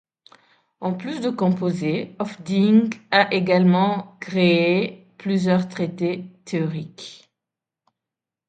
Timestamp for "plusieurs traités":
5.19-6.25